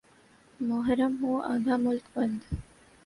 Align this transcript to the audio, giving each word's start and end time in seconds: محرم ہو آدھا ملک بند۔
محرم 0.59 1.13
ہو 1.21 1.31
آدھا 1.51 1.75
ملک 1.77 2.05
بند۔ 2.13 2.39